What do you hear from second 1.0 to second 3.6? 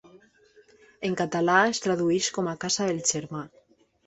En català, es tradueix com "casa del germà".